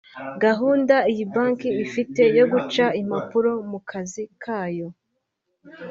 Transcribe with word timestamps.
Gahunda 0.43 0.95
iyi 1.11 1.25
banki 1.33 1.69
ifite 1.85 2.21
yo 2.37 2.45
guca 2.53 2.85
impapuro 3.01 3.51
mu 3.69 3.79
kazi 3.89 4.23
kayo 4.43 4.87